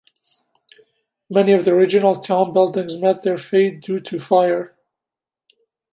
[1.29, 4.75] Many of the original town buildings met their fate due to fire.